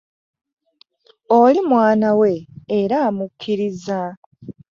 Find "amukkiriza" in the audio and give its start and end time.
3.07-4.01